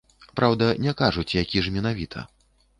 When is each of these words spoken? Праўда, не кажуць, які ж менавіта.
Праўда, 0.39 0.69
не 0.87 0.95
кажуць, 1.03 1.37
які 1.43 1.65
ж 1.69 1.77
менавіта. 1.79 2.29